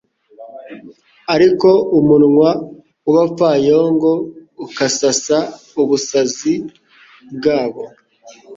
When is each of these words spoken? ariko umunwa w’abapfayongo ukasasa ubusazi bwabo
ariko 1.33 1.69
umunwa 1.99 2.49
w’abapfayongo 3.05 4.11
ukasasa 4.65 5.37
ubusazi 5.81 6.53
bwabo 7.35 7.83